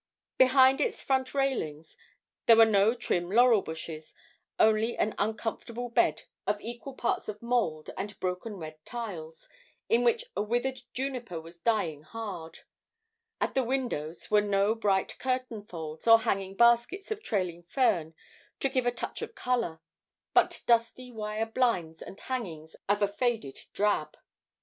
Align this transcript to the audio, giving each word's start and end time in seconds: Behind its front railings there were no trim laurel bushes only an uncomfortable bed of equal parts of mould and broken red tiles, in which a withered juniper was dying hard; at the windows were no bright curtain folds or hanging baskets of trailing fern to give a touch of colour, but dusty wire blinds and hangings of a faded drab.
Behind 0.39 0.81
its 0.81 0.99
front 0.99 1.35
railings 1.35 1.95
there 2.47 2.55
were 2.55 2.65
no 2.65 2.95
trim 2.95 3.29
laurel 3.29 3.61
bushes 3.61 4.15
only 4.57 4.97
an 4.97 5.13
uncomfortable 5.19 5.89
bed 5.89 6.23
of 6.47 6.59
equal 6.59 6.95
parts 6.95 7.29
of 7.29 7.39
mould 7.43 7.91
and 7.95 8.19
broken 8.19 8.55
red 8.55 8.83
tiles, 8.83 9.47
in 9.89 10.03
which 10.03 10.25
a 10.35 10.41
withered 10.41 10.81
juniper 10.91 11.39
was 11.39 11.59
dying 11.59 12.01
hard; 12.01 12.61
at 13.39 13.53
the 13.53 13.63
windows 13.63 14.31
were 14.31 14.41
no 14.41 14.73
bright 14.73 15.19
curtain 15.19 15.63
folds 15.67 16.07
or 16.07 16.21
hanging 16.21 16.55
baskets 16.55 17.11
of 17.11 17.21
trailing 17.21 17.61
fern 17.61 18.15
to 18.59 18.69
give 18.69 18.87
a 18.87 18.91
touch 18.91 19.21
of 19.21 19.35
colour, 19.35 19.81
but 20.33 20.63
dusty 20.65 21.11
wire 21.11 21.45
blinds 21.45 22.01
and 22.01 22.21
hangings 22.21 22.75
of 22.89 23.03
a 23.03 23.07
faded 23.07 23.59
drab. 23.71 24.17